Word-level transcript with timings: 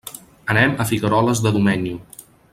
Anem 0.53 0.73
a 0.79 0.87
Figueroles 0.93 1.43
de 1.45 1.53
Domenyo. 1.59 2.01